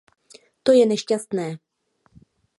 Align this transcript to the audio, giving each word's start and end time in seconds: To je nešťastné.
To 0.63 0.71
je 0.77 0.81
nešťastné. 0.91 1.47